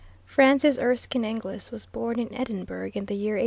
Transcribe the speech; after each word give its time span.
Frances 0.25 0.79
Erskine 0.79 1.23
Inglis 1.23 1.69
was 1.71 1.85
born 1.85 2.17
in 2.17 2.33
Edinburgh 2.33 2.89
in 2.95 3.05
the 3.05 3.13
year 3.13 3.35
1804. 3.35 3.39